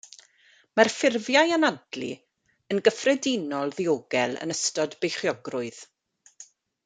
Mae'r 0.79 0.87
ffurfiau 0.93 1.51
anadlu 1.57 2.07
yn 2.75 2.81
gyffredinol 2.87 3.75
ddiogel 3.79 4.33
yn 4.47 4.55
ystod 4.57 4.97
beichiogrwydd. 5.05 5.85